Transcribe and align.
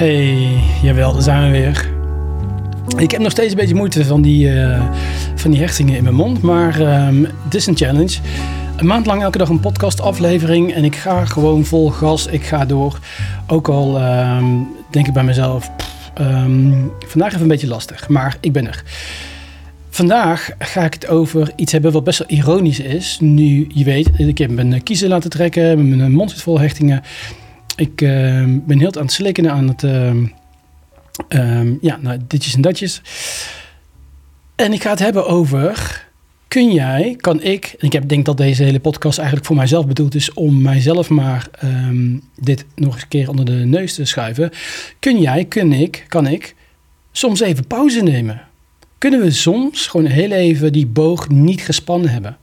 Hey, 0.00 0.60
jawel, 0.82 1.12
daar 1.12 1.22
zijn 1.22 1.50
we 1.50 1.58
weer. 1.58 1.88
Ik 2.96 3.10
heb 3.10 3.20
nog 3.20 3.30
steeds 3.30 3.50
een 3.50 3.58
beetje 3.58 3.74
moeite 3.74 4.04
van 4.04 4.22
die, 4.22 4.48
uh, 4.48 4.82
van 5.34 5.50
die 5.50 5.60
hechtingen 5.60 5.96
in 5.96 6.02
mijn 6.02 6.14
mond, 6.14 6.42
maar 6.42 7.06
um, 7.06 7.26
is 7.50 7.66
een 7.66 7.76
challenge. 7.76 8.18
Een 8.76 8.86
maand 8.86 9.06
lang 9.06 9.22
elke 9.22 9.38
dag 9.38 9.48
een 9.48 9.60
podcastaflevering 9.60 10.72
en 10.72 10.84
ik 10.84 10.96
ga 10.96 11.24
gewoon 11.24 11.64
vol 11.64 11.90
gas. 11.90 12.26
Ik 12.26 12.42
ga 12.42 12.64
door. 12.64 12.98
Ook 13.46 13.68
al 13.68 14.02
um, 14.02 14.68
denk 14.90 15.06
ik 15.06 15.12
bij 15.12 15.24
mezelf, 15.24 15.70
um, 16.20 16.92
vandaag 17.06 17.28
even 17.28 17.42
een 17.42 17.48
beetje 17.48 17.68
lastig, 17.68 18.08
maar 18.08 18.36
ik 18.40 18.52
ben 18.52 18.66
er. 18.66 18.82
Vandaag 19.90 20.50
ga 20.58 20.84
ik 20.84 20.94
het 20.94 21.08
over 21.08 21.52
iets 21.56 21.72
hebben 21.72 21.92
wat 21.92 22.04
best 22.04 22.18
wel 22.18 22.38
ironisch 22.38 22.80
is. 22.80 23.18
Nu, 23.20 23.66
je 23.74 23.84
weet, 23.84 24.10
ik 24.16 24.38
heb 24.38 24.50
mijn 24.50 24.82
kiezen 24.82 25.08
laten 25.08 25.30
trekken, 25.30 25.96
mijn 25.96 26.12
mond 26.12 26.30
zit 26.30 26.42
vol 26.42 26.60
hechtingen. 26.60 27.02
Ik 27.80 28.00
uh, 28.00 28.44
ben 28.46 28.78
heel 28.78 28.94
aan 28.94 29.02
het 29.02 29.12
slikken 29.12 29.50
aan 29.50 29.68
het, 29.68 29.82
uh, 29.82 30.06
um, 31.28 31.78
ja, 31.80 31.98
nou, 32.00 32.18
ditjes 32.26 32.54
en 32.54 32.60
datjes. 32.60 33.02
En 34.56 34.72
ik 34.72 34.82
ga 34.82 34.90
het 34.90 34.98
hebben 34.98 35.26
over, 35.26 36.06
kun 36.48 36.72
jij, 36.72 37.16
kan 37.20 37.42
ik, 37.42 37.74
en 37.78 37.86
ik 37.86 37.92
heb, 37.92 38.08
denk 38.08 38.24
dat 38.24 38.36
deze 38.36 38.62
hele 38.62 38.80
podcast 38.80 39.18
eigenlijk 39.18 39.46
voor 39.46 39.56
mijzelf 39.56 39.86
bedoeld 39.86 40.14
is 40.14 40.32
om 40.32 40.62
mijzelf 40.62 41.08
maar 41.08 41.48
dit 42.36 42.64
nog 42.74 42.92
eens 42.94 43.02
een 43.02 43.08
keer 43.08 43.28
onder 43.28 43.44
de 43.44 43.52
neus 43.52 43.94
te 43.94 44.04
schuiven. 44.04 44.50
Kun 44.98 45.20
jij, 45.20 45.44
kun 45.44 45.72
ik, 45.72 46.04
kan 46.08 46.26
ik 46.26 46.54
soms 47.12 47.40
even 47.40 47.66
pauze 47.66 48.02
nemen? 48.02 48.42
Kunnen 48.98 49.20
we 49.20 49.30
soms 49.30 49.86
gewoon 49.86 50.06
heel 50.06 50.30
even 50.30 50.72
die 50.72 50.86
boog 50.86 51.28
niet 51.28 51.60
gespannen 51.60 52.10
hebben? 52.10 52.36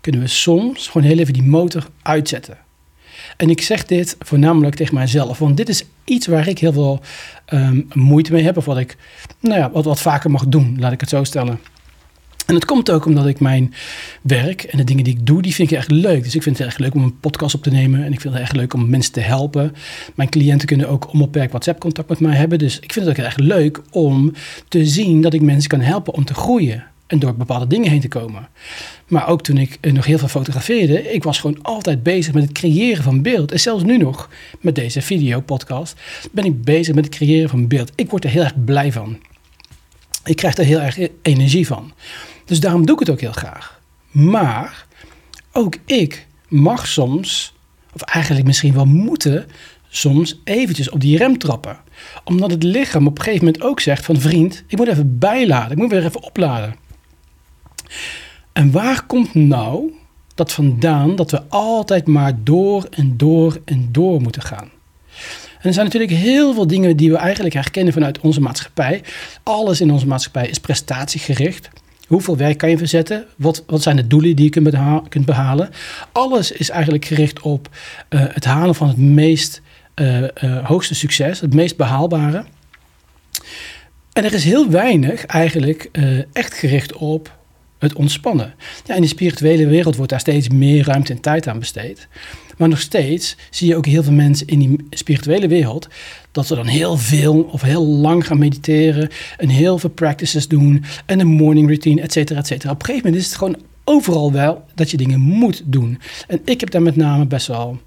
Kunnen 0.00 0.20
we 0.20 0.26
soms 0.26 0.88
gewoon 0.88 1.06
heel 1.06 1.18
even 1.18 1.32
die 1.32 1.42
motor 1.42 1.88
uitzetten? 2.02 2.66
En 3.36 3.50
ik 3.50 3.60
zeg 3.60 3.84
dit 3.84 4.16
voornamelijk 4.18 4.74
tegen 4.74 4.94
mijzelf, 4.94 5.38
want 5.38 5.56
dit 5.56 5.68
is 5.68 5.84
iets 6.04 6.26
waar 6.26 6.48
ik 6.48 6.58
heel 6.58 6.72
veel 6.72 7.00
um, 7.52 7.88
moeite 7.92 8.32
mee 8.32 8.44
heb, 8.44 8.56
of 8.56 8.64
wat 8.64 8.78
ik 8.78 8.96
nou 9.40 9.58
ja, 9.58 9.70
wat, 9.70 9.84
wat 9.84 10.00
vaker 10.00 10.30
mag 10.30 10.46
doen, 10.46 10.76
laat 10.78 10.92
ik 10.92 11.00
het 11.00 11.08
zo 11.08 11.24
stellen. 11.24 11.58
En 12.48 12.54
het 12.54 12.64
komt 12.64 12.90
ook 12.90 13.04
omdat 13.04 13.26
ik 13.26 13.40
mijn 13.40 13.74
werk 14.22 14.62
en 14.62 14.78
de 14.78 14.84
dingen 14.84 15.04
die 15.04 15.14
ik 15.14 15.26
doe, 15.26 15.42
die 15.42 15.54
vind 15.54 15.70
ik 15.70 15.76
echt 15.76 15.90
leuk. 15.90 16.24
Dus 16.24 16.34
ik 16.34 16.42
vind 16.42 16.58
het 16.58 16.66
echt 16.66 16.78
leuk 16.78 16.94
om 16.94 17.02
een 17.02 17.20
podcast 17.20 17.54
op 17.54 17.62
te 17.62 17.70
nemen. 17.70 18.04
En 18.04 18.12
ik 18.12 18.20
vind 18.20 18.34
het 18.34 18.42
echt 18.42 18.56
leuk 18.56 18.74
om 18.74 18.90
mensen 18.90 19.12
te 19.12 19.20
helpen. 19.20 19.74
Mijn 20.14 20.28
cliënten 20.28 20.66
kunnen 20.66 20.88
ook 20.88 21.12
onbeperkt 21.12 21.50
WhatsApp 21.50 21.80
contact 21.80 22.08
met 22.08 22.20
mij 22.20 22.36
hebben. 22.36 22.58
Dus 22.58 22.78
ik 22.80 22.92
vind 22.92 23.06
het 23.06 23.18
ook 23.18 23.24
echt 23.24 23.40
leuk 23.40 23.80
om 23.90 24.32
te 24.68 24.86
zien 24.86 25.20
dat 25.20 25.34
ik 25.34 25.40
mensen 25.40 25.68
kan 25.68 25.80
helpen 25.80 26.14
om 26.14 26.24
te 26.24 26.34
groeien. 26.34 26.84
En 27.08 27.18
door 27.18 27.34
bepaalde 27.34 27.66
dingen 27.66 27.90
heen 27.90 28.00
te 28.00 28.08
komen. 28.08 28.48
Maar 29.06 29.28
ook 29.28 29.42
toen 29.42 29.56
ik 29.56 29.78
nog 29.92 30.04
heel 30.04 30.18
veel 30.18 30.28
fotografeerde, 30.28 31.12
ik 31.12 31.22
was 31.22 31.38
gewoon 31.38 31.62
altijd 31.62 32.02
bezig 32.02 32.34
met 32.34 32.42
het 32.42 32.52
creëren 32.52 33.02
van 33.02 33.22
beeld. 33.22 33.52
En 33.52 33.60
zelfs 33.60 33.82
nu 33.82 33.96
nog, 33.96 34.28
met 34.60 34.74
deze 34.74 35.02
video-podcast, 35.02 36.00
ben 36.30 36.44
ik 36.44 36.62
bezig 36.62 36.94
met 36.94 37.04
het 37.04 37.14
creëren 37.14 37.48
van 37.48 37.68
beeld. 37.68 37.92
Ik 37.94 38.10
word 38.10 38.24
er 38.24 38.30
heel 38.30 38.42
erg 38.42 38.64
blij 38.64 38.92
van. 38.92 39.18
Ik 40.24 40.36
krijg 40.36 40.56
er 40.56 40.64
heel 40.64 40.80
erg 40.80 40.98
energie 41.22 41.66
van. 41.66 41.92
Dus 42.44 42.60
daarom 42.60 42.86
doe 42.86 42.94
ik 42.94 43.00
het 43.00 43.10
ook 43.10 43.20
heel 43.20 43.32
graag. 43.32 43.80
Maar 44.10 44.86
ook 45.52 45.76
ik 45.84 46.26
mag 46.48 46.86
soms, 46.86 47.54
of 47.94 48.02
eigenlijk 48.02 48.46
misschien 48.46 48.74
wel 48.74 48.86
moeten, 48.86 49.46
soms 49.88 50.40
eventjes 50.44 50.90
op 50.90 51.00
die 51.00 51.16
rem 51.16 51.38
trappen. 51.38 51.78
Omdat 52.24 52.50
het 52.50 52.62
lichaam 52.62 53.06
op 53.06 53.18
een 53.18 53.24
gegeven 53.24 53.44
moment 53.44 53.62
ook 53.62 53.80
zegt 53.80 54.04
van 54.04 54.20
vriend, 54.20 54.64
ik 54.66 54.78
moet 54.78 54.88
even 54.88 55.18
bijladen, 55.18 55.70
ik 55.70 55.78
moet 55.78 55.90
weer 55.90 56.04
even 56.04 56.22
opladen. 56.22 56.74
En 58.52 58.70
waar 58.70 59.06
komt 59.06 59.34
nou 59.34 59.92
dat 60.34 60.52
vandaan 60.52 61.16
dat 61.16 61.30
we 61.30 61.42
altijd 61.48 62.06
maar 62.06 62.32
door 62.44 62.86
en 62.90 63.16
door 63.16 63.60
en 63.64 63.88
door 63.92 64.20
moeten 64.20 64.42
gaan? 64.42 64.70
En 65.58 65.64
er 65.64 65.72
zijn 65.72 65.84
natuurlijk 65.84 66.12
heel 66.12 66.54
veel 66.54 66.66
dingen 66.66 66.96
die 66.96 67.10
we 67.10 67.16
eigenlijk 67.16 67.54
herkennen 67.54 67.92
vanuit 67.92 68.20
onze 68.20 68.40
maatschappij. 68.40 69.02
Alles 69.42 69.80
in 69.80 69.90
onze 69.90 70.06
maatschappij 70.06 70.48
is 70.48 70.60
prestatiegericht. 70.60 71.70
Hoeveel 72.06 72.36
werk 72.36 72.58
kan 72.58 72.70
je 72.70 72.78
verzetten? 72.78 73.26
Wat, 73.36 73.64
wat 73.66 73.82
zijn 73.82 73.96
de 73.96 74.06
doelen 74.06 74.36
die 74.36 74.44
je 74.44 74.50
kunt, 74.50 74.76
kunt 75.08 75.26
behalen? 75.26 75.70
Alles 76.12 76.52
is 76.52 76.70
eigenlijk 76.70 77.04
gericht 77.04 77.40
op 77.40 77.68
uh, 78.10 78.24
het 78.28 78.44
halen 78.44 78.74
van 78.74 78.88
het 78.88 78.96
meest 78.96 79.60
uh, 79.94 80.20
uh, 80.20 80.28
hoogste 80.66 80.94
succes, 80.94 81.40
het 81.40 81.54
meest 81.54 81.76
behaalbare. 81.76 82.44
En 84.12 84.24
er 84.24 84.34
is 84.34 84.44
heel 84.44 84.70
weinig 84.70 85.26
eigenlijk 85.26 85.90
echt 86.32 86.54
gericht 86.54 86.92
op 86.92 87.37
het 87.78 87.94
ontspannen. 87.94 88.54
Ja, 88.84 88.94
in 88.94 89.02
de 89.02 89.08
spirituele 89.08 89.66
wereld 89.66 89.96
wordt 89.96 90.10
daar 90.10 90.20
steeds 90.20 90.48
meer 90.48 90.84
ruimte 90.84 91.12
en 91.12 91.20
tijd 91.20 91.48
aan 91.48 91.58
besteed. 91.58 92.08
Maar 92.56 92.68
nog 92.68 92.80
steeds 92.80 93.36
zie 93.50 93.68
je 93.68 93.76
ook 93.76 93.86
heel 93.86 94.02
veel 94.02 94.12
mensen 94.12 94.46
in 94.46 94.58
die 94.58 94.86
spirituele 94.90 95.48
wereld 95.48 95.88
dat 96.32 96.46
ze 96.46 96.54
dan 96.54 96.66
heel 96.66 96.96
veel 96.96 97.42
of 97.42 97.62
heel 97.62 97.86
lang 97.86 98.26
gaan 98.26 98.38
mediteren 98.38 99.08
en 99.36 99.48
heel 99.48 99.78
veel 99.78 99.90
practices 99.90 100.48
doen 100.48 100.84
en 101.06 101.20
een 101.20 101.26
morning 101.26 101.66
routine, 101.66 102.00
et 102.00 102.12
cetera, 102.12 102.38
et 102.38 102.46
cetera. 102.46 102.72
Op 102.72 102.80
een 102.80 102.86
gegeven 102.86 103.06
moment 103.06 103.24
is 103.24 103.30
het 103.30 103.38
gewoon 103.38 103.56
overal 103.84 104.32
wel 104.32 104.64
dat 104.74 104.90
je 104.90 104.96
dingen 104.96 105.20
moet 105.20 105.62
doen. 105.64 105.98
En 106.26 106.40
ik 106.44 106.60
heb 106.60 106.70
daar 106.70 106.82
met 106.82 106.96
name 106.96 107.26
best 107.26 107.46
wel 107.46 107.78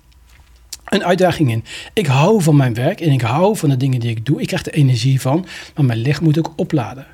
een 0.85 1.03
uitdaging 1.03 1.51
in. 1.51 1.63
Ik 1.93 2.05
hou 2.05 2.41
van 2.41 2.55
mijn 2.55 2.73
werk 2.73 3.01
en 3.01 3.11
ik 3.11 3.21
hou 3.21 3.57
van 3.57 3.69
de 3.69 3.77
dingen 3.77 3.99
die 3.99 4.09
ik 4.09 4.25
doe. 4.25 4.41
Ik 4.41 4.47
krijg 4.47 4.65
er 4.65 4.73
energie 4.73 5.21
van, 5.21 5.45
maar 5.75 5.85
mijn 5.85 5.99
lichaam 5.99 6.23
moet 6.23 6.37
ook 6.39 6.53
opladen. 6.55 7.05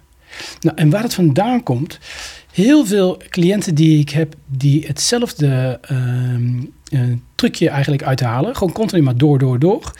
Nou, 0.59 0.77
en 0.77 0.89
waar 0.89 1.03
het 1.03 1.13
vandaan 1.13 1.63
komt, 1.63 1.99
heel 2.51 2.85
veel 2.85 3.21
cliënten 3.29 3.75
die 3.75 3.99
ik 3.99 4.09
heb 4.09 4.35
die 4.45 4.85
hetzelfde 4.87 5.79
uh, 5.91 7.01
trucje 7.35 7.69
eigenlijk 7.69 8.03
uithalen. 8.03 8.55
Gewoon 8.55 8.73
continu 8.73 9.01
maar 9.01 9.17
door, 9.17 9.39
door, 9.39 9.59
door. 9.59 9.91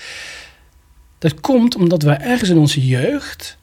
Dat 1.18 1.42
komt 1.42 1.76
omdat 1.76 2.02
wij 2.02 2.20
ergens 2.20 2.50
in 2.50 2.58
onze 2.58 2.88
jeugd 2.88 3.58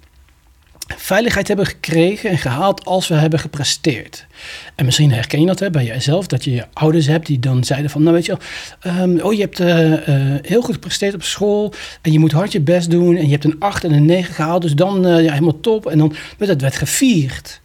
veiligheid 0.86 1.48
hebben 1.48 1.66
gekregen 1.66 2.30
en 2.30 2.38
gehaald 2.38 2.84
als 2.84 3.08
we 3.08 3.14
hebben 3.14 3.38
gepresteerd. 3.38 4.26
En 4.74 4.84
misschien 4.84 5.12
herken 5.12 5.40
je 5.40 5.46
dat 5.46 5.58
hè, 5.58 5.70
bij 5.70 5.84
jezelf, 5.84 6.26
dat 6.26 6.44
je 6.44 6.50
je 6.50 6.66
ouders 6.72 7.06
hebt 7.06 7.26
die 7.26 7.38
dan 7.38 7.64
zeiden 7.64 7.90
van, 7.90 8.02
nou 8.02 8.14
weet 8.14 8.26
je 8.26 8.38
wel, 8.82 9.02
um, 9.02 9.20
oh 9.20 9.32
je 9.32 9.40
hebt 9.40 9.60
uh, 9.60 9.90
uh, 9.90 10.38
heel 10.42 10.62
goed 10.62 10.74
gepresteerd 10.74 11.14
op 11.14 11.22
school 11.22 11.72
en 12.02 12.12
je 12.12 12.18
moet 12.18 12.32
hard 12.32 12.52
je 12.52 12.60
best 12.60 12.90
doen 12.90 13.16
en 13.16 13.24
je 13.24 13.30
hebt 13.30 13.44
een 13.44 13.56
8 13.58 13.84
en 13.84 13.92
een 13.92 14.04
9 14.04 14.34
gehaald, 14.34 14.62
dus 14.62 14.74
dan 14.74 15.06
uh, 15.06 15.24
ja, 15.24 15.32
helemaal 15.32 15.60
top. 15.60 15.86
En 15.86 15.98
dan 15.98 16.14
werd 16.38 16.50
het 16.50 16.60
werd 16.60 16.76
gevierd. 16.76 17.60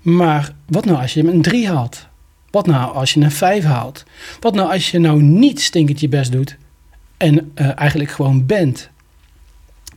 Maar 0.00 0.54
wat 0.66 0.84
nou 0.84 1.00
als 1.00 1.14
je 1.14 1.22
een 1.22 1.42
3 1.42 1.68
haalt? 1.68 2.06
Wat 2.50 2.66
nou 2.66 2.94
als 2.94 3.12
je 3.12 3.20
een 3.20 3.30
5 3.30 3.64
haalt? 3.64 4.04
Wat 4.40 4.54
nou 4.54 4.72
als 4.72 4.90
je 4.90 4.98
nou 4.98 5.22
niet 5.22 5.60
stinkend 5.60 6.00
je 6.00 6.08
best 6.08 6.32
doet 6.32 6.56
en 7.16 7.52
eigenlijk 7.54 8.10
gewoon 8.10 8.46
bent? 8.46 8.90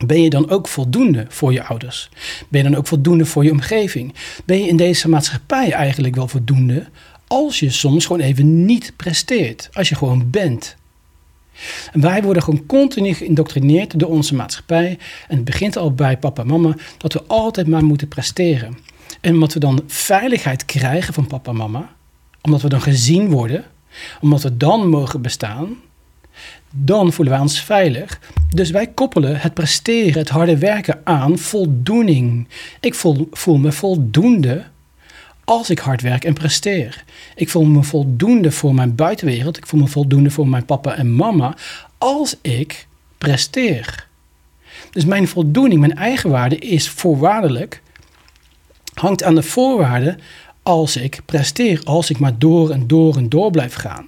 Ben 0.06 0.22
je 0.22 0.30
dan 0.30 0.50
ook 0.50 0.68
voldoende 0.68 1.26
voor 1.28 1.52
je 1.52 1.64
ouders? 1.64 2.08
Ben 2.48 2.62
je 2.62 2.68
dan 2.68 2.78
ook 2.78 2.86
voldoende 2.86 3.24
voor 3.24 3.44
je 3.44 3.50
omgeving? 3.50 4.14
Ben 4.44 4.58
je 4.58 4.68
in 4.68 4.76
deze 4.76 5.08
maatschappij 5.08 5.72
eigenlijk 5.72 6.14
wel 6.14 6.28
voldoende 6.28 6.86
als 7.26 7.58
je 7.60 7.70
soms 7.70 8.06
gewoon 8.06 8.22
even 8.22 8.64
niet 8.64 8.92
presteert? 8.96 9.68
Als 9.72 9.88
je 9.88 9.94
gewoon 9.94 10.30
bent? 10.30 10.76
En 11.92 12.00
wij 12.00 12.22
worden 12.22 12.42
gewoon 12.42 12.66
continu 12.66 13.14
geïndoctrineerd 13.14 13.98
door 13.98 14.08
onze 14.08 14.34
maatschappij. 14.34 14.98
En 15.28 15.36
het 15.36 15.44
begint 15.44 15.76
al 15.76 15.92
bij 15.92 16.18
papa 16.18 16.42
en 16.42 16.48
mama 16.48 16.76
dat 16.98 17.12
we 17.12 17.22
altijd 17.26 17.66
maar 17.66 17.84
moeten 17.84 18.08
presteren. 18.08 18.78
En 19.20 19.34
omdat 19.34 19.52
we 19.52 19.60
dan 19.60 19.82
veiligheid 19.86 20.64
krijgen 20.64 21.14
van 21.14 21.26
papa 21.26 21.50
en 21.50 21.56
mama, 21.56 21.94
omdat 22.42 22.62
we 22.62 22.68
dan 22.68 22.82
gezien 22.82 23.30
worden, 23.30 23.64
omdat 24.20 24.42
we 24.42 24.56
dan 24.56 24.88
mogen 24.88 25.22
bestaan, 25.22 25.76
dan 26.70 27.12
voelen 27.12 27.34
wij 27.34 27.42
ons 27.42 27.60
veilig. 27.60 28.20
Dus 28.48 28.70
wij 28.70 28.86
koppelen 28.86 29.40
het 29.40 29.54
presteren, 29.54 30.18
het 30.18 30.28
harde 30.28 30.58
werken 30.58 31.00
aan 31.04 31.38
voldoening. 31.38 32.48
Ik 32.80 32.94
voel, 32.94 33.58
me 33.58 33.72
voldoende 33.72 34.64
als 35.44 35.70
ik 35.70 35.78
hard 35.78 36.02
werk 36.02 36.24
en 36.24 36.34
presteer. 36.34 37.04
Ik 37.34 37.48
voel 37.48 37.64
me 37.64 37.82
voldoende 37.82 38.52
voor 38.52 38.74
mijn 38.74 38.94
buitenwereld. 38.94 39.56
Ik 39.56 39.66
voel 39.66 39.80
me 39.80 39.86
voldoende 39.86 40.30
voor 40.30 40.48
mijn 40.48 40.64
papa 40.64 40.94
en 40.94 41.14
mama 41.14 41.56
als 41.98 42.36
ik 42.42 42.86
presteer. 43.18 44.06
Dus 44.90 45.04
mijn 45.04 45.28
voldoening, 45.28 45.80
mijn 45.80 45.96
eigenwaarde 45.96 46.58
is 46.58 46.88
voorwaardelijk 46.88 47.82
hangt 48.94 49.22
aan 49.22 49.34
de 49.34 49.42
voorwaarden 49.42 50.18
als 50.62 50.96
ik 50.96 51.20
presteer, 51.24 51.80
als 51.84 52.10
ik 52.10 52.18
maar 52.18 52.38
door 52.38 52.70
en 52.70 52.86
door 52.86 53.16
en 53.16 53.28
door 53.28 53.50
blijf 53.50 53.74
gaan. 53.74 54.06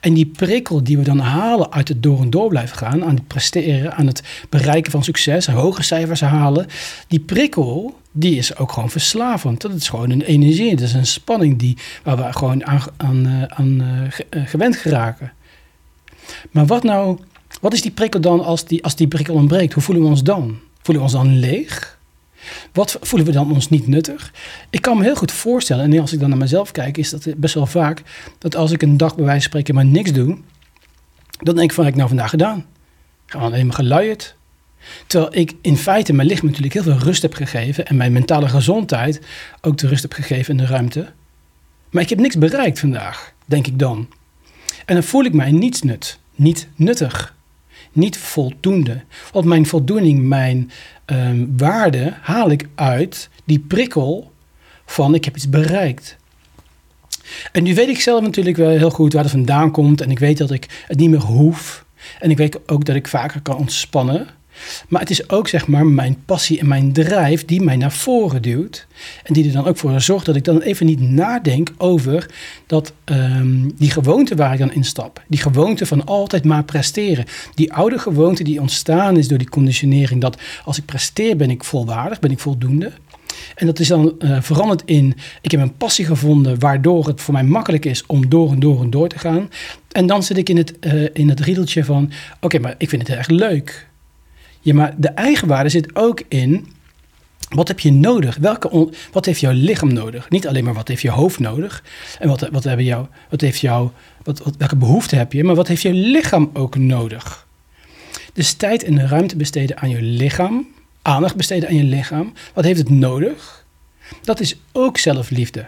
En 0.00 0.14
die 0.14 0.26
prikkel 0.26 0.84
die 0.84 0.98
we 0.98 1.04
dan 1.04 1.18
halen 1.18 1.72
uit 1.72 1.88
het 1.88 2.02
door 2.02 2.20
en 2.20 2.30
door 2.30 2.48
blijven 2.48 2.76
gaan, 2.76 3.04
aan 3.04 3.14
het 3.14 3.26
presteren, 3.26 3.94
aan 3.94 4.06
het 4.06 4.22
bereiken 4.48 4.92
van 4.92 5.04
succes, 5.04 5.46
hoge 5.46 5.82
cijfers 5.82 6.20
halen, 6.20 6.66
die 7.08 7.20
prikkel, 7.20 7.98
die 8.12 8.36
is 8.36 8.56
ook 8.56 8.72
gewoon 8.72 8.90
verslavend. 8.90 9.60
Dat 9.60 9.72
is 9.72 9.88
gewoon 9.88 10.10
een 10.10 10.22
energie, 10.22 10.76
dat 10.76 10.88
is 10.88 10.94
een 10.94 11.06
spanning 11.06 11.58
die, 11.58 11.76
waar 12.02 12.16
we 12.16 12.32
gewoon 12.32 12.66
aan, 12.66 12.80
aan, 12.96 13.26
eh, 13.26 13.42
aan 13.42 13.82
uh, 13.82 14.46
gewend 14.46 14.76
geraken. 14.76 15.32
Maar 16.50 16.66
wat 16.66 16.82
nou, 16.82 17.18
wat 17.60 17.72
is 17.72 17.82
die 17.82 17.90
prikkel 17.90 18.20
dan 18.20 18.44
als 18.44 18.64
die, 18.64 18.84
als 18.84 18.96
die 18.96 19.08
prikkel 19.08 19.34
ontbreekt? 19.34 19.72
Hoe 19.72 19.82
voelen 19.82 20.04
we 20.04 20.10
ons 20.10 20.22
dan? 20.22 20.58
Voelen 20.82 21.04
we 21.04 21.10
ons 21.10 21.24
dan 21.24 21.38
leeg? 21.38 21.95
Wat 22.72 22.98
voelen 23.00 23.26
we 23.26 23.32
dan 23.32 23.52
ons 23.52 23.68
niet 23.68 23.86
nuttig? 23.86 24.32
Ik 24.70 24.82
kan 24.82 24.96
me 24.96 25.02
heel 25.02 25.16
goed 25.16 25.32
voorstellen, 25.32 25.92
en 25.92 26.00
als 26.00 26.12
ik 26.12 26.20
dan 26.20 26.28
naar 26.28 26.38
mezelf 26.38 26.70
kijk, 26.70 26.96
is 26.96 27.10
dat 27.10 27.26
best 27.36 27.54
wel 27.54 27.66
vaak 27.66 28.02
dat 28.38 28.56
als 28.56 28.70
ik 28.70 28.82
een 28.82 28.96
dag 28.96 29.16
bij 29.16 29.24
wijze 29.24 29.42
spreken 29.42 29.74
maar 29.74 29.84
niks 29.84 30.12
doe, 30.12 30.38
dan 31.38 31.54
denk 31.54 31.68
ik 31.68 31.72
van, 31.72 31.84
heb 31.84 31.92
ik 31.92 31.98
nou 31.98 32.08
vandaag 32.08 32.30
gedaan? 32.30 32.66
Gewoon 33.26 33.46
alleen 33.46 33.66
maar 33.66 33.74
geluierd. 33.74 34.36
Terwijl 35.06 35.34
ik 35.34 35.52
in 35.60 35.76
feite 35.76 36.12
mijn 36.12 36.28
lichaam 36.28 36.46
natuurlijk 36.46 36.74
heel 36.74 36.82
veel 36.82 36.98
rust 36.98 37.22
heb 37.22 37.34
gegeven 37.34 37.86
en 37.86 37.96
mijn 37.96 38.12
mentale 38.12 38.48
gezondheid 38.48 39.20
ook 39.60 39.78
de 39.78 39.88
rust 39.88 40.02
heb 40.02 40.12
gegeven 40.12 40.58
en 40.58 40.64
de 40.64 40.72
ruimte. 40.72 41.12
Maar 41.90 42.02
ik 42.02 42.08
heb 42.08 42.18
niks 42.18 42.38
bereikt 42.38 42.78
vandaag, 42.78 43.32
denk 43.44 43.66
ik 43.66 43.78
dan. 43.78 44.08
En 44.84 44.94
dan 44.94 45.02
voel 45.02 45.24
ik 45.24 45.32
mij 45.32 45.50
niets 45.50 45.82
nut, 45.82 46.18
niet 46.34 46.68
nuttig, 46.74 47.35
niet 47.96 48.18
voldoende. 48.18 49.02
Want 49.32 49.44
mijn 49.44 49.66
voldoening, 49.66 50.22
mijn 50.22 50.70
um, 51.06 51.56
waarde 51.56 52.14
haal 52.20 52.50
ik 52.50 52.68
uit 52.74 53.28
die 53.44 53.58
prikkel 53.58 54.32
van 54.86 55.14
ik 55.14 55.24
heb 55.24 55.36
iets 55.36 55.48
bereikt. 55.48 56.16
En 57.52 57.62
nu 57.62 57.74
weet 57.74 57.88
ik 57.88 58.00
zelf 58.00 58.22
natuurlijk 58.22 58.56
wel 58.56 58.70
heel 58.70 58.90
goed 58.90 59.12
waar 59.12 59.22
het 59.22 59.32
vandaan 59.32 59.70
komt. 59.70 60.00
En 60.00 60.10
ik 60.10 60.18
weet 60.18 60.38
dat 60.38 60.50
ik 60.50 60.84
het 60.86 60.98
niet 60.98 61.10
meer 61.10 61.22
hoef. 61.22 61.84
En 62.18 62.30
ik 62.30 62.36
weet 62.36 62.68
ook 62.68 62.84
dat 62.84 62.96
ik 62.96 63.08
vaker 63.08 63.40
kan 63.40 63.56
ontspannen. 63.56 64.26
Maar 64.88 65.00
het 65.00 65.10
is 65.10 65.30
ook 65.30 65.48
zeg 65.48 65.66
maar 65.66 65.86
mijn 65.86 66.22
passie 66.24 66.58
en 66.58 66.68
mijn 66.68 66.92
drijf 66.92 67.44
die 67.44 67.62
mij 67.62 67.76
naar 67.76 67.92
voren 67.92 68.42
duwt. 68.42 68.86
En 69.22 69.34
die 69.34 69.46
er 69.46 69.52
dan 69.52 69.66
ook 69.66 69.76
voor 69.76 70.00
zorgt 70.00 70.26
dat 70.26 70.36
ik 70.36 70.44
dan 70.44 70.60
even 70.60 70.86
niet 70.86 71.00
nadenk 71.00 71.72
over 71.76 72.26
dat, 72.66 72.92
um, 73.04 73.72
die 73.76 73.90
gewoonte 73.90 74.34
waar 74.34 74.52
ik 74.52 74.58
dan 74.58 74.72
instap. 74.72 75.22
Die 75.28 75.40
gewoonte 75.40 75.86
van 75.86 76.04
altijd 76.04 76.44
maar 76.44 76.64
presteren. 76.64 77.24
Die 77.54 77.72
oude 77.72 77.98
gewoonte 77.98 78.44
die 78.44 78.60
ontstaan 78.60 79.16
is 79.16 79.28
door 79.28 79.38
die 79.38 79.48
conditionering. 79.48 80.20
Dat 80.20 80.38
als 80.64 80.78
ik 80.78 80.84
presteer 80.84 81.36
ben 81.36 81.50
ik 81.50 81.64
volwaardig, 81.64 82.20
ben 82.20 82.30
ik 82.30 82.38
voldoende. 82.38 82.92
En 83.54 83.66
dat 83.66 83.78
is 83.78 83.88
dan 83.88 84.14
uh, 84.18 84.40
veranderd 84.40 84.82
in, 84.84 85.14
ik 85.40 85.50
heb 85.50 85.60
een 85.60 85.76
passie 85.76 86.04
gevonden 86.04 86.58
waardoor 86.58 87.06
het 87.06 87.20
voor 87.20 87.34
mij 87.34 87.44
makkelijk 87.44 87.84
is 87.84 88.06
om 88.06 88.28
door 88.28 88.52
en 88.52 88.60
door 88.60 88.80
en 88.82 88.90
door 88.90 89.08
te 89.08 89.18
gaan. 89.18 89.50
En 89.92 90.06
dan 90.06 90.22
zit 90.22 90.36
ik 90.36 90.48
in 90.48 90.56
het, 90.56 90.74
uh, 90.80 91.08
in 91.12 91.28
het 91.28 91.40
riedeltje 91.40 91.84
van, 91.84 92.10
oké, 92.40 92.58
maar 92.58 92.74
ik 92.78 92.88
vind 92.88 93.08
het 93.08 93.16
erg 93.16 93.28
leuk. 93.28 93.88
Ja, 94.66 94.74
maar 94.74 94.94
de 94.96 95.08
eigenwaarde 95.08 95.68
zit 95.68 95.96
ook 95.96 96.22
in, 96.28 96.66
wat 97.48 97.68
heb 97.68 97.80
je 97.80 97.92
nodig? 97.92 98.36
Welke 98.36 98.90
wat 99.12 99.24
heeft 99.24 99.40
jouw 99.40 99.52
lichaam 99.52 99.92
nodig? 99.92 100.30
Niet 100.30 100.46
alleen 100.46 100.64
maar 100.64 100.74
wat 100.74 100.88
heeft 100.88 101.02
je 101.02 101.10
hoofd 101.10 101.38
nodig. 101.38 101.84
En 102.18 102.28
wat, 102.28 102.48
wat, 102.52 102.64
hebben 102.64 102.84
jou, 102.84 103.06
wat 103.30 103.40
heeft 103.40 103.60
jou, 103.60 103.90
wat, 104.22 104.38
wat, 104.38 104.56
welke 104.58 104.76
behoeften 104.76 105.18
heb 105.18 105.32
je? 105.32 105.44
Maar 105.44 105.54
wat 105.54 105.68
heeft 105.68 105.82
je 105.82 105.92
lichaam 105.92 106.50
ook 106.52 106.76
nodig? 106.76 107.46
Dus 108.32 108.52
tijd 108.52 108.84
en 108.84 109.08
ruimte 109.08 109.36
besteden 109.36 109.78
aan 109.78 109.90
je 109.90 110.02
lichaam 110.02 110.66
aandacht 111.02 111.36
besteden 111.36 111.68
aan 111.68 111.74
je 111.74 111.84
lichaam. 111.84 112.32
Wat 112.54 112.64
heeft 112.64 112.78
het 112.78 112.90
nodig? 112.90 113.64
Dat 114.22 114.40
is 114.40 114.56
ook 114.72 114.98
zelfliefde. 114.98 115.66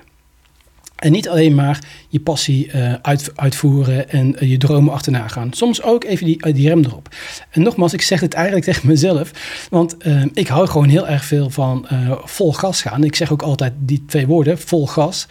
En 0.98 1.12
niet 1.12 1.28
alleen 1.28 1.54
maar 1.54 1.84
je 2.08 2.20
passie 2.20 2.72
uit, 3.02 3.30
uitvoeren 3.34 4.10
en 4.10 4.34
uh, 4.34 4.50
je 4.50 4.56
dromen 4.56 4.92
achterna 4.92 5.28
gaan. 5.28 5.52
Soms 5.52 5.82
ook 5.82 6.04
even 6.04 6.26
die, 6.26 6.46
uh, 6.46 6.54
die 6.54 6.68
rem 6.68 6.84
erop. 6.84 7.08
En 7.50 7.62
nogmaals, 7.62 7.92
ik 7.92 8.02
zeg 8.02 8.20
het 8.20 8.34
eigenlijk 8.34 8.64
tegen 8.64 8.88
mezelf. 8.88 9.30
Want 9.70 9.96
ik 10.32 10.48
hou 10.48 10.66
gewoon 10.66 10.88
heel 10.88 11.08
erg 11.08 11.24
veel 11.24 11.50
van 11.50 11.86
vol 12.24 12.52
gas 12.52 12.82
gaan. 12.82 13.04
Ik 13.04 13.14
zeg 13.14 13.32
ook 13.32 13.42
altijd 13.42 13.72
die 13.78 14.04
twee 14.06 14.26
woorden, 14.26 14.58
vol 14.58 14.86
gas. 14.86 15.26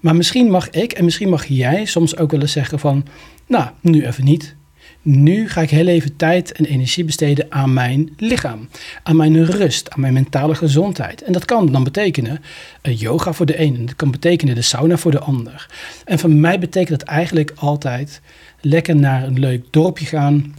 Maar 0.00 0.16
misschien 0.16 0.50
mag 0.50 0.70
ik 0.70 0.92
en 0.92 1.04
misschien 1.04 1.28
mag 1.28 1.46
jij 1.46 1.84
soms 1.84 2.16
ook 2.16 2.30
wel 2.30 2.40
eens 2.40 2.52
zeggen 2.52 2.78
van... 2.78 3.06
Nou, 3.46 3.68
nu 3.80 4.06
even 4.06 4.24
niet 4.24 4.56
nu 5.02 5.48
ga 5.48 5.60
ik 5.60 5.70
heel 5.70 5.86
even 5.86 6.16
tijd 6.16 6.52
en 6.52 6.64
energie 6.64 7.04
besteden 7.04 7.46
aan 7.48 7.72
mijn 7.72 8.10
lichaam, 8.16 8.68
aan 9.02 9.16
mijn 9.16 9.44
rust, 9.44 9.90
aan 9.90 10.00
mijn 10.00 10.12
mentale 10.12 10.54
gezondheid. 10.54 11.22
En 11.22 11.32
dat 11.32 11.44
kan 11.44 11.72
dan 11.72 11.84
betekenen 11.84 12.40
uh, 12.82 13.00
yoga 13.00 13.32
voor 13.32 13.46
de 13.46 13.60
een, 13.60 13.86
dat 13.86 13.96
kan 13.96 14.10
betekenen 14.10 14.54
de 14.54 14.62
sauna 14.62 14.96
voor 14.96 15.10
de 15.10 15.18
ander. 15.18 15.66
En 16.04 16.18
voor 16.18 16.30
mij 16.30 16.58
betekent 16.58 16.98
dat 16.98 17.08
eigenlijk 17.08 17.52
altijd 17.54 18.20
lekker 18.60 18.96
naar 18.96 19.22
een 19.22 19.38
leuk 19.38 19.64
dorpje 19.70 20.06
gaan. 20.06 20.54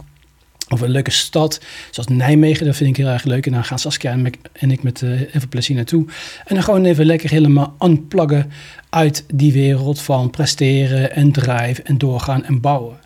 Of 0.68 0.80
een 0.80 0.90
leuke 0.90 1.10
stad, 1.10 1.60
zoals 1.90 2.08
Nijmegen, 2.08 2.66
dat 2.66 2.76
vind 2.76 2.90
ik 2.90 2.96
heel 2.96 3.12
erg 3.12 3.24
leuk. 3.24 3.46
En 3.46 3.52
dan 3.52 3.64
gaan 3.64 3.78
Saskia 3.78 4.16
en 4.52 4.70
ik 4.70 4.82
met 4.82 5.00
uh, 5.00 5.10
heel 5.10 5.26
veel 5.30 5.48
plezier 5.48 5.76
naartoe. 5.76 6.06
En 6.44 6.54
dan 6.54 6.64
gewoon 6.64 6.84
even 6.84 7.06
lekker 7.06 7.30
helemaal 7.30 7.76
unpluggen 7.80 8.50
uit 8.90 9.24
die 9.34 9.52
wereld 9.52 10.00
van 10.00 10.30
presteren 10.30 11.14
en 11.14 11.32
drive 11.32 11.82
en 11.82 11.98
doorgaan 11.98 12.44
en 12.44 12.60
bouwen 12.60 12.98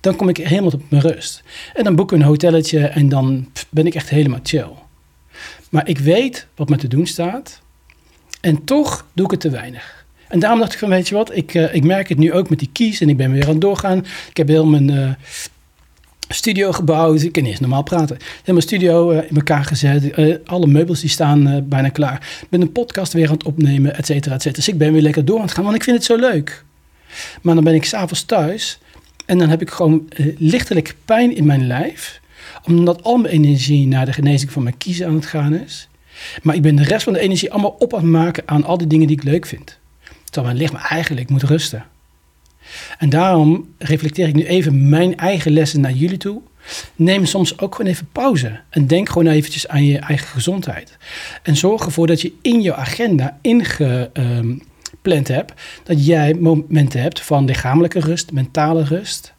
dan 0.00 0.16
kom 0.16 0.28
ik 0.28 0.36
helemaal 0.36 0.70
op 0.70 0.82
mijn 0.88 1.02
rust. 1.02 1.42
En 1.74 1.84
dan 1.84 1.96
boek 1.96 2.12
ik 2.12 2.18
een 2.18 2.24
hotelletje 2.24 2.86
en 2.86 3.08
dan 3.08 3.48
ben 3.70 3.86
ik 3.86 3.94
echt 3.94 4.08
helemaal 4.08 4.40
chill. 4.42 4.70
Maar 5.70 5.88
ik 5.88 5.98
weet 5.98 6.46
wat 6.56 6.68
me 6.68 6.76
te 6.76 6.88
doen 6.88 7.06
staat. 7.06 7.60
En 8.40 8.64
toch 8.64 9.06
doe 9.12 9.24
ik 9.24 9.30
het 9.30 9.40
te 9.40 9.50
weinig. 9.50 10.06
En 10.28 10.38
daarom 10.38 10.60
dacht 10.60 10.72
ik 10.72 10.78
van, 10.78 10.88
weet 10.88 11.08
je 11.08 11.14
wat, 11.14 11.36
ik, 11.36 11.54
uh, 11.54 11.74
ik 11.74 11.84
merk 11.84 12.08
het 12.08 12.18
nu 12.18 12.32
ook 12.32 12.48
met 12.48 12.58
die 12.58 12.70
keys 12.72 13.00
en 13.00 13.08
ik 13.08 13.16
ben 13.16 13.32
weer 13.32 13.44
aan 13.44 13.50
het 13.50 13.60
doorgaan. 13.60 13.98
Ik 14.28 14.36
heb 14.36 14.48
heel 14.48 14.66
mijn 14.66 14.90
uh, 14.90 15.10
studio 16.28 16.72
gebouwd. 16.72 17.22
Ik 17.22 17.32
kan 17.32 17.44
eerst 17.44 17.60
normaal 17.60 17.82
praten. 17.82 18.16
Ik 18.16 18.22
mijn 18.44 18.62
studio 18.62 19.10
uh, 19.10 19.16
in 19.16 19.36
elkaar 19.36 19.64
gezet. 19.64 20.40
alle 20.44 20.66
meubels 20.66 21.00
die 21.00 21.10
staan 21.10 21.68
bijna 21.68 21.88
klaar. 21.88 22.38
Ik 22.42 22.48
ben 22.48 22.60
een 22.60 22.72
podcast 22.72 23.12
weer 23.12 23.26
aan 23.26 23.34
het 23.34 23.44
opnemen, 23.44 23.96
et 23.96 24.06
cetera, 24.06 24.34
et 24.34 24.42
cetera. 24.42 24.56
Dus 24.56 24.68
ik 24.68 24.78
ben 24.78 24.92
weer 24.92 25.02
lekker 25.02 25.24
door 25.24 25.36
aan 25.36 25.44
het 25.44 25.52
gaan, 25.52 25.64
want 25.64 25.76
ik 25.76 25.82
vind 25.82 25.96
het 25.96 26.04
zo 26.04 26.16
leuk. 26.16 26.64
Maar 27.42 27.54
dan 27.54 27.64
ben 27.64 27.74
ik 27.74 27.84
s'avonds 27.84 28.22
thuis 28.22 28.78
en 29.28 29.38
dan 29.38 29.48
heb 29.48 29.60
ik 29.60 29.70
gewoon 29.70 30.08
uh, 30.16 30.34
lichtelijk 30.38 30.96
pijn 31.04 31.36
in 31.36 31.46
mijn 31.46 31.66
lijf. 31.66 32.20
Omdat 32.64 33.02
al 33.02 33.16
mijn 33.16 33.34
energie 33.34 33.86
naar 33.86 34.06
de 34.06 34.12
genezing 34.12 34.52
van 34.52 34.62
mijn 34.62 34.76
kiezen 34.76 35.06
aan 35.06 35.14
het 35.14 35.26
gaan 35.26 35.54
is. 35.54 35.88
Maar 36.42 36.54
ik 36.54 36.62
ben 36.62 36.76
de 36.76 36.82
rest 36.82 37.02
van 37.04 37.12
de 37.12 37.18
energie 37.18 37.52
allemaal 37.52 37.76
op 37.78 37.94
aan 37.94 38.00
het 38.00 38.10
maken 38.10 38.42
aan 38.46 38.64
al 38.64 38.78
die 38.78 38.86
dingen 38.86 39.06
die 39.06 39.16
ik 39.16 39.22
leuk 39.22 39.46
vind. 39.46 39.78
Terwijl 40.24 40.54
mijn 40.54 40.56
lichaam 40.56 40.88
eigenlijk 40.88 41.30
moet 41.30 41.42
rusten. 41.42 41.84
En 42.98 43.08
daarom 43.08 43.74
reflecteer 43.78 44.28
ik 44.28 44.34
nu 44.34 44.44
even 44.44 44.88
mijn 44.88 45.16
eigen 45.16 45.52
lessen 45.52 45.80
naar 45.80 45.92
jullie 45.92 46.16
toe. 46.16 46.40
Neem 46.96 47.26
soms 47.26 47.58
ook 47.58 47.74
gewoon 47.74 47.90
even 47.90 48.08
pauze. 48.12 48.60
En 48.70 48.86
denk 48.86 49.08
gewoon 49.08 49.26
eventjes 49.26 49.68
aan 49.68 49.84
je 49.84 49.98
eigen 49.98 50.28
gezondheid. 50.28 50.96
En 51.42 51.56
zorg 51.56 51.84
ervoor 51.84 52.06
dat 52.06 52.20
je 52.20 52.32
in 52.42 52.62
je 52.62 52.74
agenda 52.74 53.38
inge, 53.40 54.10
um, 54.12 54.62
gepland 55.02 55.28
heb, 55.28 55.54
dat 55.84 56.06
jij 56.06 56.34
momenten 56.34 57.00
hebt 57.00 57.20
van 57.20 57.44
lichamelijke 57.44 58.00
rust, 58.00 58.32
mentale 58.32 58.84
rust. 58.84 59.34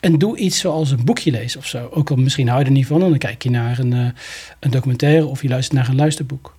En 0.00 0.18
doe 0.18 0.36
iets 0.36 0.58
zoals 0.58 0.90
een 0.90 1.04
boekje 1.04 1.30
lezen 1.30 1.60
of 1.60 1.66
zo. 1.66 1.88
Ook 1.92 2.10
al 2.10 2.16
misschien 2.16 2.48
hou 2.48 2.60
je 2.60 2.66
er 2.66 2.72
niet 2.72 2.86
van, 2.86 3.00
dan 3.00 3.18
kijk 3.18 3.42
je 3.42 3.50
naar 3.50 3.78
een, 3.78 3.92
uh, 3.92 4.06
een 4.60 4.70
documentaire 4.70 5.26
of 5.26 5.42
je 5.42 5.48
luistert 5.48 5.78
naar 5.78 5.88
een 5.88 5.96
luisterboek. 5.96 6.54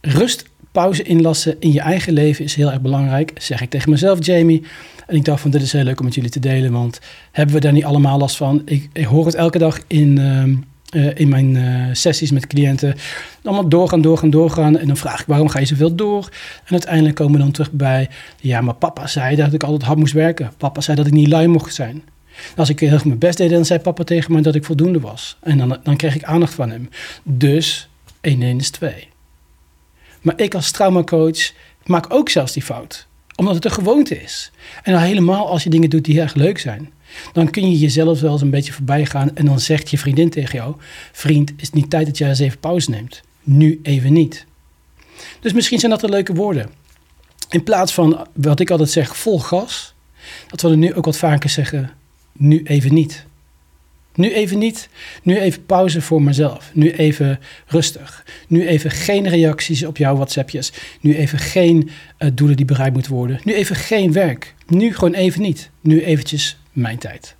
Rust, 0.00 0.44
pauze 0.72 1.02
inlassen 1.02 1.56
in 1.60 1.72
je 1.72 1.80
eigen 1.80 2.12
leven 2.12 2.44
is 2.44 2.54
heel 2.54 2.70
erg 2.70 2.80
belangrijk, 2.80 3.32
zeg 3.38 3.60
ik 3.60 3.70
tegen 3.70 3.90
mezelf, 3.90 4.26
Jamie. 4.26 4.62
En 5.06 5.16
ik 5.16 5.24
dacht 5.24 5.40
van, 5.40 5.50
dit 5.50 5.62
is 5.62 5.72
heel 5.72 5.84
leuk 5.84 5.98
om 5.98 6.04
met 6.04 6.14
jullie 6.14 6.30
te 6.30 6.40
delen, 6.40 6.72
want 6.72 7.00
hebben 7.32 7.54
we 7.54 7.60
daar 7.60 7.72
niet 7.72 7.84
allemaal 7.84 8.18
last 8.18 8.36
van? 8.36 8.62
Ik, 8.64 8.88
ik 8.92 9.04
hoor 9.04 9.26
het 9.26 9.34
elke 9.34 9.58
dag 9.58 9.80
in... 9.86 10.18
Uh, 10.18 10.56
uh, 10.94 11.10
in 11.14 11.28
mijn 11.28 11.54
uh, 11.54 11.86
sessies 11.92 12.30
met 12.30 12.46
cliënten. 12.46 12.94
Allemaal 13.42 13.68
doorgaan, 13.68 14.00
doorgaan, 14.00 14.30
doorgaan. 14.30 14.78
En 14.78 14.86
dan 14.86 14.96
vraag 14.96 15.20
ik, 15.20 15.26
waarom 15.26 15.48
ga 15.48 15.58
je 15.58 15.66
zoveel 15.66 15.94
door? 15.94 16.28
En 16.64 16.70
uiteindelijk 16.70 17.14
komen 17.14 17.32
we 17.32 17.38
dan 17.38 17.50
terug 17.50 17.72
bij, 17.72 18.08
ja, 18.40 18.60
maar 18.60 18.74
papa 18.74 19.06
zei 19.06 19.36
dat 19.36 19.52
ik 19.52 19.62
altijd 19.62 19.82
hard 19.82 19.98
moest 19.98 20.12
werken. 20.12 20.52
Papa 20.56 20.80
zei 20.80 20.96
dat 20.96 21.06
ik 21.06 21.12
niet 21.12 21.28
lui 21.28 21.46
mocht 21.46 21.74
zijn. 21.74 22.04
Als 22.56 22.68
ik 22.68 22.80
heel 22.80 22.98
mijn 23.04 23.18
best 23.18 23.38
deed, 23.38 23.50
dan 23.50 23.64
zei 23.64 23.80
papa 23.80 24.04
tegen 24.04 24.32
me 24.32 24.40
dat 24.40 24.54
ik 24.54 24.64
voldoende 24.64 25.00
was. 25.00 25.36
En 25.40 25.58
dan, 25.58 25.78
dan 25.82 25.96
kreeg 25.96 26.14
ik 26.14 26.24
aandacht 26.24 26.54
van 26.54 26.70
hem. 26.70 26.88
Dus 27.22 27.88
1 28.20 28.42
1 28.42 28.58
is 28.58 28.70
2. 28.70 29.08
Maar 30.20 30.40
ik 30.40 30.54
als 30.54 30.70
traumacoach 30.70 31.52
maak 31.84 32.06
ook 32.08 32.28
zelfs 32.28 32.52
die 32.52 32.62
fout. 32.62 33.06
Omdat 33.36 33.54
het 33.54 33.64
een 33.64 33.70
gewoonte 33.70 34.22
is. 34.22 34.50
En 34.82 35.00
helemaal 35.00 35.48
als 35.48 35.62
je 35.64 35.70
dingen 35.70 35.90
doet 35.90 36.04
die 36.04 36.20
erg 36.20 36.34
leuk 36.34 36.58
zijn. 36.58 36.92
Dan 37.32 37.50
kun 37.50 37.70
je 37.70 37.78
jezelf 37.78 38.20
wel 38.20 38.32
eens 38.32 38.42
een 38.42 38.50
beetje 38.50 38.72
voorbij 38.72 39.06
gaan 39.06 39.36
en 39.36 39.44
dan 39.44 39.60
zegt 39.60 39.90
je 39.90 39.98
vriendin 39.98 40.30
tegen 40.30 40.58
jou: 40.58 40.74
Vriend, 41.12 41.52
is 41.56 41.66
het 41.66 41.74
niet 41.74 41.90
tijd 41.90 42.06
dat 42.06 42.18
jij 42.18 42.28
eens 42.28 42.38
even 42.38 42.58
pauze 42.58 42.90
neemt? 42.90 43.22
Nu 43.42 43.80
even 43.82 44.12
niet. 44.12 44.46
Dus 45.40 45.52
misschien 45.52 45.78
zijn 45.78 45.90
dat 45.90 46.00
de 46.00 46.08
leuke 46.08 46.34
woorden. 46.34 46.70
In 47.48 47.62
plaats 47.62 47.92
van 47.92 48.26
wat 48.32 48.60
ik 48.60 48.70
altijd 48.70 48.90
zeg, 48.90 49.16
vol 49.16 49.40
gas, 49.40 49.94
dat 50.48 50.60
we 50.60 50.68
er 50.68 50.76
nu 50.76 50.94
ook 50.94 51.04
wat 51.04 51.16
vaker 51.16 51.50
zeggen: 51.50 51.90
nu 52.32 52.62
even 52.62 52.94
niet. 52.94 53.26
Nu 54.14 54.32
even 54.32 54.58
niet. 54.58 54.88
Nu 55.22 55.38
even 55.38 55.66
pauze 55.66 56.00
voor 56.00 56.22
mezelf. 56.22 56.70
Nu 56.72 56.92
even 56.92 57.40
rustig. 57.66 58.24
Nu 58.48 58.66
even 58.66 58.90
geen 58.90 59.28
reacties 59.28 59.84
op 59.84 59.96
jouw 59.96 60.14
WhatsAppjes. 60.14 60.72
Nu 61.00 61.16
even 61.16 61.38
geen 61.38 61.90
uh, 62.18 62.28
doelen 62.34 62.56
die 62.56 62.66
bereikt 62.66 62.94
moeten 62.94 63.12
worden. 63.12 63.40
Nu 63.44 63.54
even 63.54 63.76
geen 63.76 64.12
werk. 64.12 64.54
Nu 64.66 64.94
gewoon 64.94 65.14
even 65.14 65.42
niet. 65.42 65.70
Nu 65.80 66.04
eventjes 66.04 66.58
mijn 66.74 66.98
tijd. 66.98 67.36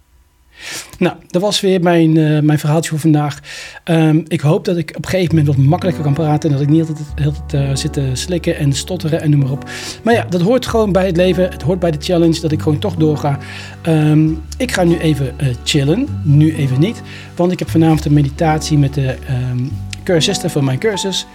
Nou, 0.99 1.17
dat 1.27 1.43
was 1.43 1.61
weer 1.61 1.81
mijn, 1.81 2.17
uh, 2.17 2.41
mijn 2.41 2.59
verhaaltje 2.59 2.91
voor 2.91 2.99
vandaag. 2.99 3.41
Um, 3.85 4.25
ik 4.29 4.41
hoop 4.41 4.65
dat 4.65 4.77
ik 4.77 4.93
op 4.97 5.05
een 5.05 5.11
gegeven 5.11 5.37
moment 5.37 5.57
wat 5.57 5.67
makkelijker 5.67 6.03
kan 6.03 6.15
praten. 6.15 6.51
En 6.51 6.57
dat 6.57 6.65
ik 6.65 6.73
niet 6.73 6.89
altijd 6.89 7.07
heel 7.15 7.35
uh, 7.55 7.75
zit 7.75 7.93
te 7.93 8.11
slikken 8.13 8.57
en 8.57 8.73
stotteren 8.73 9.21
en 9.21 9.31
noem 9.31 9.41
maar 9.41 9.51
op. 9.51 9.71
Maar 10.03 10.15
ja, 10.15 10.25
dat 10.29 10.41
hoort 10.41 10.67
gewoon 10.67 10.93
bij 10.93 11.07
het 11.07 11.17
leven. 11.17 11.51
Het 11.51 11.63
hoort 11.63 11.79
bij 11.79 11.91
de 11.91 12.01
challenge 12.01 12.41
dat 12.41 12.53
ik 12.53 12.63
gewoon 12.63 12.79
toch 12.79 12.95
doorga. 12.95 13.39
Um, 13.87 14.43
ik 14.57 14.73
ga 14.73 14.85
nu 14.85 14.99
even 14.99 15.35
uh, 15.41 15.49
chillen. 15.65 16.21
Nu 16.23 16.55
even 16.55 16.81
niet. 16.81 17.03
Want 17.37 17.53
ik 17.53 17.59
heb 17.59 17.71
vanavond 17.71 18.05
een 18.05 18.13
meditatie 18.13 18.79
met 18.79 18.95
de 18.95 19.17
um, 19.51 19.73
cursisten 20.03 20.51
van 20.51 20.65
mijn 20.65 20.79
cursus. 20.79 21.27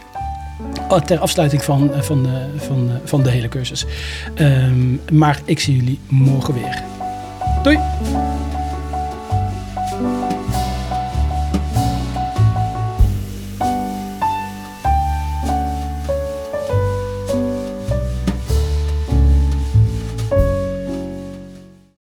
Ter 1.06 1.20
afsluiting 1.20 1.64
van, 1.64 1.92
van, 2.00 2.28
van, 2.58 2.90
van 3.04 3.24
de 3.24 3.30
hele 3.30 3.48
cursus. 3.48 3.86
maar 5.12 5.42
ik 5.46 5.60
zie 5.60 5.76
jullie 5.76 6.00
morgen 6.08 6.54
weer. 6.54 6.99
对。 7.64 8.39